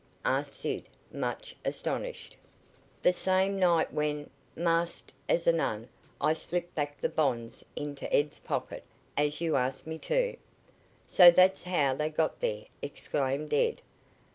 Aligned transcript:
asked 0.25 0.53
Sid, 0.55 0.89
much 1.11 1.55
astonished. 1.63 2.35
"The 3.03 3.13
same 3.13 3.59
night 3.59 3.93
when, 3.93 4.31
masked 4.55 5.13
as 5.29 5.45
a 5.45 5.51
nun, 5.51 5.89
I 6.19 6.33
slipped 6.33 6.73
back 6.73 6.99
the 6.99 7.07
bonds 7.07 7.63
into 7.75 8.11
Ed's 8.11 8.39
pocket 8.39 8.83
as 9.15 9.41
you 9.41 9.55
asked 9.55 9.85
me 9.85 9.99
to." 9.99 10.37
"So 11.05 11.29
that's 11.29 11.65
how 11.65 11.93
they 11.93 12.09
got 12.09 12.39
there!" 12.39 12.65
exclaimed 12.81 13.53
Ed. 13.53 13.83